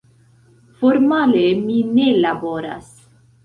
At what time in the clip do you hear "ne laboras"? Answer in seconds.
2.01-2.93